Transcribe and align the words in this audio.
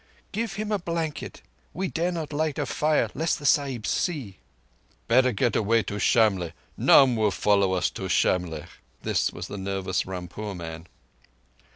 "Give 0.31 0.53
him 0.53 0.71
a 0.71 0.79
blanket. 0.79 1.43
We 1.75 1.87
dare 1.87 2.11
not 2.11 2.33
light 2.33 2.57
a 2.57 2.65
fire 2.65 3.11
lest 3.13 3.37
the 3.37 3.45
Sahibs 3.45 3.91
see." 3.91 4.39
"Better 5.07 5.31
get 5.31 5.55
away 5.55 5.83
to 5.83 5.99
Shamlegh. 5.99 6.53
None 6.75 7.15
will 7.15 7.29
follow 7.29 7.73
us 7.73 7.91
to 7.91 8.09
Shamlegh." 8.09 8.65
This 9.03 9.31
was 9.31 9.47
the 9.47 9.59
nervous 9.59 10.07
Rampur 10.07 10.55
man. 10.55 10.87